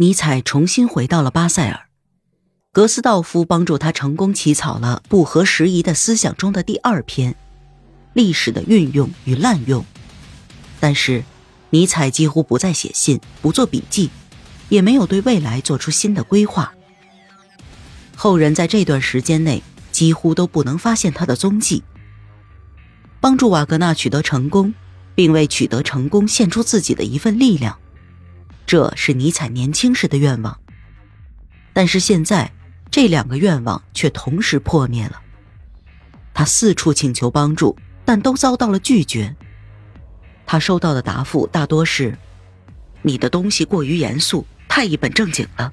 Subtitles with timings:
[0.00, 1.88] 尼采重新回到了巴塞尔，
[2.70, 7.32] 格斯道夫帮助他成功起草了不合时宜的思想中的第二篇
[8.12, 9.82] 《历史的运用与滥用》。
[10.78, 11.24] 但是，
[11.70, 14.08] 尼采几乎不再写信，不做笔记，
[14.68, 16.72] 也没有对未来做出新的规划。
[18.14, 21.82] 后人在这段时间内几乎都不能发现他的踪迹。
[23.18, 24.72] 帮助瓦格纳取得成功，
[25.16, 27.76] 并为取得成功献出自己的一份力量，
[28.68, 30.60] 这是尼采年轻时的愿望。
[31.72, 32.52] 但是现在，
[32.90, 35.22] 这两个愿望却同时破灭了。
[36.34, 39.34] 他四处请求帮助，但都遭到了拒绝。
[40.44, 42.18] 他收到的答复大多是
[43.00, 45.72] ：“你的东西过于严肃，太一本正经了。”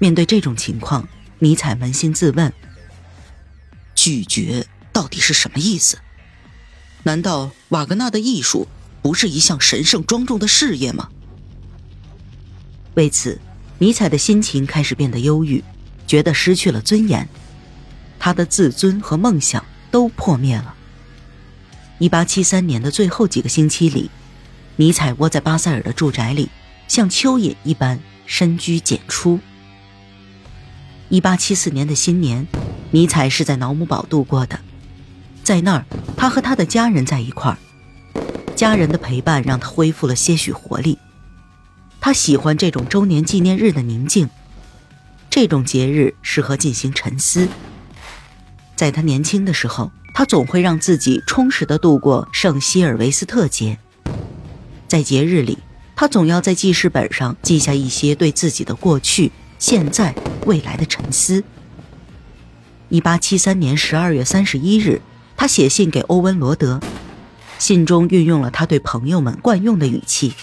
[0.00, 1.08] 面对这种情况，
[1.38, 2.52] 尼采扪心自问：
[3.94, 5.98] 拒绝到底是什么意思？
[7.04, 8.66] 难道瓦格纳的艺术
[9.02, 11.10] 不是一项神圣庄重的事业吗？
[12.94, 13.40] 为此，
[13.78, 15.62] 尼采的心情开始变得忧郁，
[16.06, 17.28] 觉得失去了尊严，
[18.18, 20.74] 他的自尊和梦想都破灭了。
[21.98, 24.10] 一八七三年的最后几个星期里，
[24.76, 26.48] 尼采窝在巴塞尔的住宅里，
[26.86, 29.38] 像蚯蚓一般深居简出。
[31.08, 32.46] 一八七四年的新年，
[32.90, 34.58] 尼采是在瑙姆堡度过的。
[35.42, 35.84] 在那儿，
[36.16, 37.58] 他和他的家人在一块儿，
[38.56, 40.98] 家人的陪伴让他恢复了些许活力。
[42.04, 44.28] 他喜欢这种周年纪念日的宁静，
[45.30, 47.48] 这种节日适合进行沉思。
[48.76, 53.78] 在他年轻的时候，他总会让自己充实的度过圣希尔维斯特节。
[54.86, 55.56] 在节日里，
[55.96, 59.32] 他总要在记事本上记下一些对自己的过去。
[59.58, 61.42] 现在，未来的沉思。
[62.90, 65.00] 一八七三年十二月三十一日，
[65.38, 66.82] 他写信给欧文·罗德，
[67.58, 70.34] 信中运用了他对朋友们惯用的语气。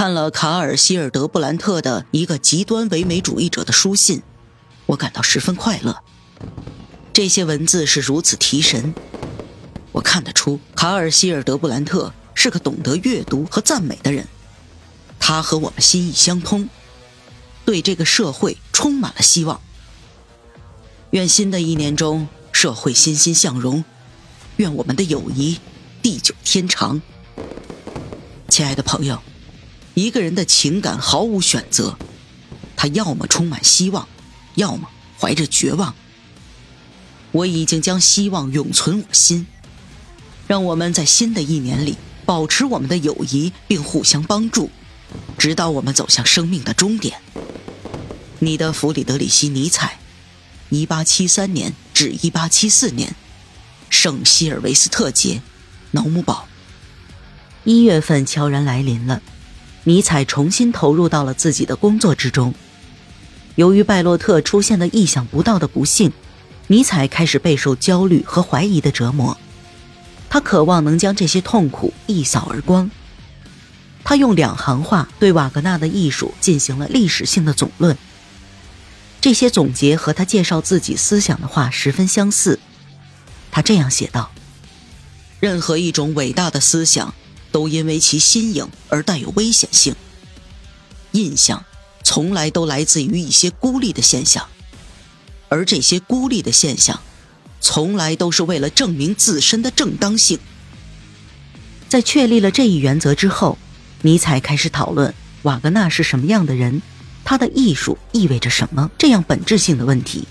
[0.00, 4.22] 看了卡尔·希尔德布兰特的一个极端唯美主义者的书信，
[4.86, 6.02] 我感到十分快乐。
[7.12, 8.94] 这些文字是如此提神。
[9.92, 14.26] 我看得出，卡尔·希尔德布兰特是个懂得阅读和赞美的人，
[15.18, 16.66] 他和我们心意相通。
[17.66, 19.60] 对这个社会充满了希望。
[21.10, 23.84] 愿新的一年中社会欣欣向荣，
[24.56, 25.58] 愿我们的友谊
[26.00, 27.02] 地久天长。
[28.48, 29.20] 亲爱的朋友，
[29.94, 31.96] 一个人的情感毫无选择，
[32.76, 34.08] 他要么充满希望，
[34.54, 35.94] 要么怀着绝望。
[37.32, 39.46] 我已经将希望永存我心，
[40.46, 44.70] 让我们在新的一年里保持我们的友谊，并互相帮助，
[45.38, 47.20] 直到我们走向生命的终点。
[48.38, 49.98] 你的弗里德里希·尼采，
[50.70, 53.14] 一八七三年至一八七四年，
[53.90, 55.42] 圣希尔维斯特节，
[55.92, 56.48] 瑙姆堡。
[57.64, 59.20] 一月份悄然来临了，
[59.84, 62.54] 尼采重新投入到了自己的工作之中。
[63.56, 66.12] 由于拜洛特出现了意想不到的不幸，
[66.68, 69.36] 尼采开始备受焦虑和怀疑的折磨。
[70.28, 72.90] 他渴望能将这些痛苦一扫而光。
[74.04, 77.96] 他用两行话对瓦格纳的艺术进行了历史性的总论。
[79.20, 82.58] 这些总结和他介绍自己思想的话十分相似。
[83.50, 84.30] 他这样写道
[85.40, 87.12] ：“任何一种伟大的思想，
[87.50, 89.94] 都因为其新颖而带有危险性。
[91.12, 91.64] 印象
[92.02, 94.46] 从来都来自于一些孤立的现象，
[95.48, 97.00] 而这些孤立的现象，
[97.60, 100.38] 从来都是为了证明自身的正当性。”
[101.88, 103.58] 在确立了这一原则之后，
[104.02, 105.12] 尼采开始讨论
[105.42, 106.80] 瓦格纳是什么样的人。
[107.22, 108.90] 他的艺术意味着什么？
[108.96, 110.26] 这样本质性的问题，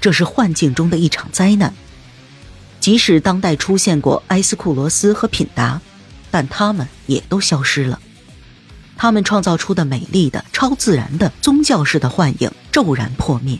[0.00, 1.74] 这是幻境中的一场灾难。
[2.80, 5.80] 即使当代出现过埃斯库罗斯和品达，
[6.30, 8.00] 但他们也都消失了。
[8.96, 13.58] 他们创造出的美丽的、超自然的、宗教式的幻影骤然破灭，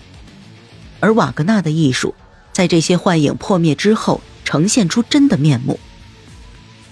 [1.01, 2.15] 而瓦格纳的艺术
[2.53, 5.81] 在这些幻影破灭之后，呈现出真的面目。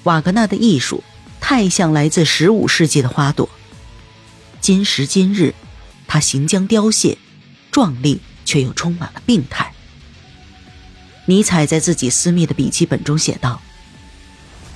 [0.05, 1.05] 瓦格纳的艺术
[1.41, 3.49] 太像来自十五世纪的花朵。
[4.61, 5.55] 今时今日，
[6.07, 7.19] 它行将凋谢，
[7.71, 9.75] 壮丽却又充满了病态。
[11.27, 13.61] 尼采在自己私密的笔记本中写道：“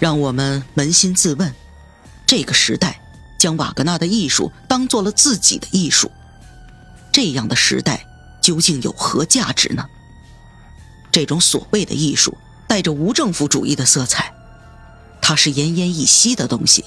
[0.03, 1.55] 让我们扪心自问，
[2.27, 3.01] 这个时代
[3.39, 6.11] 将瓦格纳的艺术当做了自己的艺术，
[7.13, 8.05] 这样的时代
[8.41, 9.87] 究竟有何价值呢？
[11.13, 14.35] 这种所谓的艺术带着无政府主义的色彩，
[15.21, 16.85] 它是奄奄一息的东西，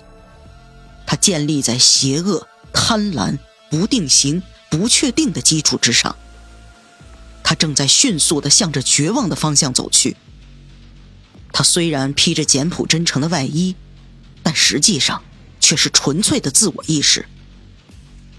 [1.06, 2.45] 它建立在邪恶。”
[2.77, 3.38] 贪婪、
[3.69, 6.13] 不定型、不确定的基础之上，
[7.41, 10.18] 他正在迅速的向着绝望的方向走去。
[11.57, 13.75] 他虽然披着简朴真诚的外衣，
[14.44, 15.24] 但实际上
[15.62, 17.25] 却是纯粹的自我意识，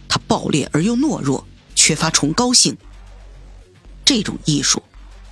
[0.07, 2.77] 他暴烈而又懦弱，缺乏崇高性。
[4.05, 4.83] 这种艺术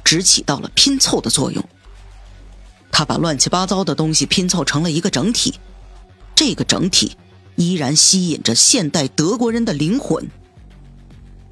[0.03, 1.63] 只起到了拼凑的作用。
[2.91, 5.61] 他把乱七八糟的东西拼凑成了一个整体，
[6.35, 7.19] 这个整体
[7.57, 10.31] 依然吸引着现代德国人的灵魂。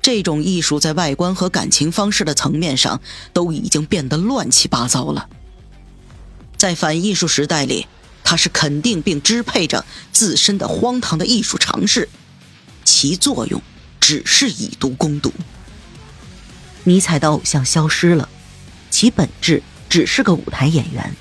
[0.00, 3.02] 这种艺术在外观和感情方式的层面上
[3.34, 5.28] 都已经变得乱七八糟了。
[6.62, 7.88] 在反艺术时代里，
[8.22, 12.08] 它是肯定并支配着自身的荒唐的艺术尝试，
[12.84, 13.60] 其作用
[13.98, 15.32] 只是以毒攻毒。
[16.84, 18.28] 尼采的偶像消失了，
[18.92, 21.16] 其本质只是个舞台演员。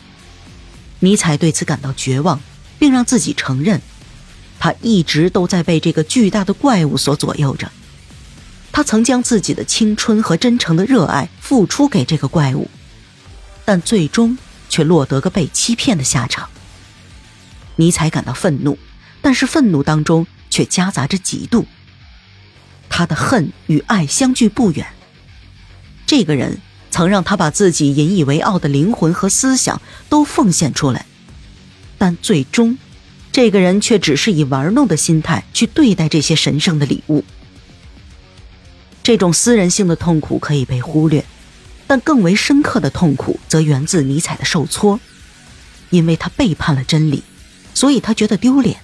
[1.00, 2.40] 尼采对此感到绝望，
[2.78, 3.82] 并让自己承认，
[4.60, 7.72] 他一直都在被这个巨大的怪物所左右着。
[8.72, 12.70] 他曾将自己的青春和真诚的热爱付出给这个怪物，
[13.66, 14.38] 但最终
[14.72, 16.50] 却落得个被欺骗的下场。
[17.76, 18.80] 尼采感到愤怒，
[19.22, 21.66] 但是愤怒当中却夹杂着嫉妒。
[22.90, 24.88] 他的恨与爱相距不远。
[26.06, 26.60] 这个人
[26.90, 31.06] 曾让他把自己引以为傲的灵魂和思想都奉献出来，
[31.98, 32.78] 但最终，
[33.32, 37.24] 这个人却只是以玩弄的心态去对待这些神圣的礼物。
[39.04, 41.26] 这种私人性的痛苦可以被忽略，
[41.92, 45.02] 但更为深刻的痛苦则源自尼采的受挫，
[45.90, 47.22] 因为他背叛了真理，
[47.74, 48.78] 所以他觉得丢脸。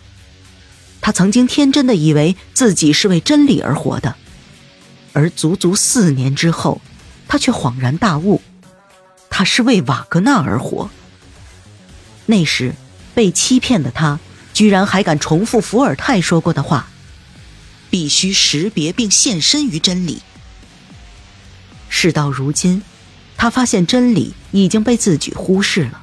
[0.99, 4.15] 他曾经天真的以为自己是为真理而活的，
[5.13, 6.81] 而足足四年之后，
[7.29, 8.41] 他却恍然大悟，
[9.29, 10.89] 他是为瓦格纳而活。
[12.25, 12.75] 那时，
[13.15, 14.19] 被欺骗的他，
[14.53, 16.89] 居然还敢重复伏尔泰说过的话。
[17.89, 20.21] 必须识别并献身于真理。
[21.87, 22.83] 事到如今，
[23.37, 26.01] 他发现真理已经被自己忽视了。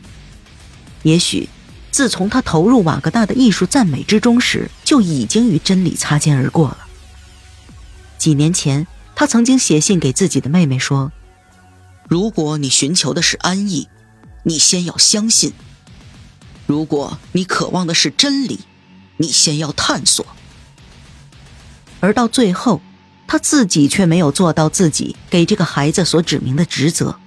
[1.02, 1.48] 也许，
[1.90, 6.78] 自从他投入瓦格纳的艺术赞美之中时，就已经与真理擦肩而过了。
[8.16, 11.12] 几年前，他曾经写信给自己的妹妹说
[12.08, 13.88] ：“如果你寻求的是安逸，
[14.44, 15.50] 你先要相信；
[16.66, 18.60] 如果你渴望的是真理，
[19.18, 20.24] 你先要探索。”
[22.00, 22.80] 而到最后，
[23.26, 27.18] 他自己却没有做到自己给这个孩子所指明的职责。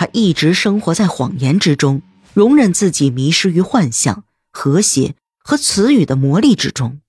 [0.00, 2.00] 他一直生活在谎言之中，
[2.32, 5.14] 容忍自己迷失于幻象、和谐
[5.44, 7.00] 和词语的魔力之中。